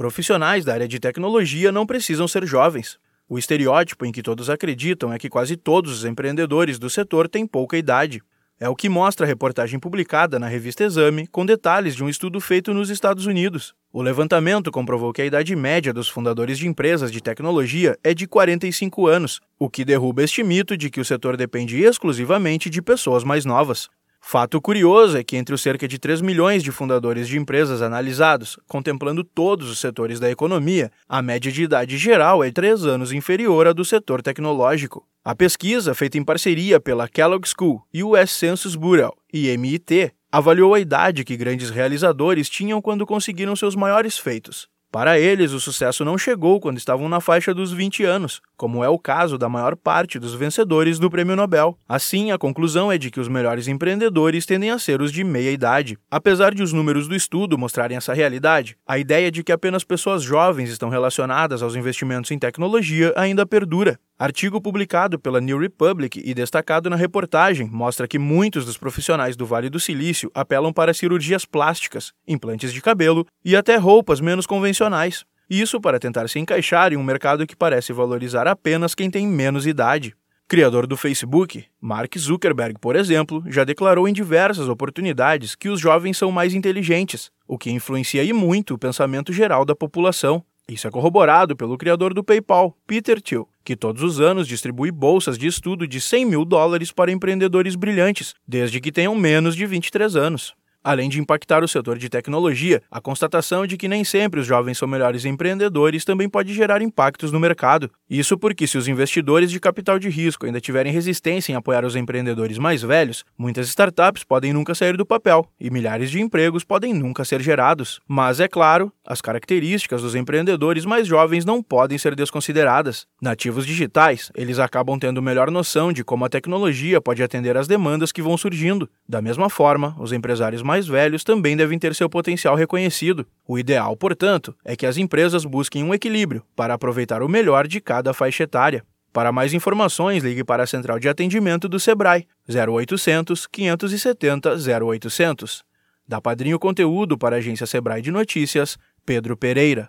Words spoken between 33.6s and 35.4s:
à do setor tecnológico. A